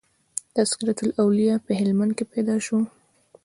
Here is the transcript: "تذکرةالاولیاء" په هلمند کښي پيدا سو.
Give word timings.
"تذکرةالاولیاء" 0.55 1.63
په 1.65 1.71
هلمند 1.79 2.11
کښي 2.17 2.25
پيدا 2.33 2.55
سو. 2.65 2.77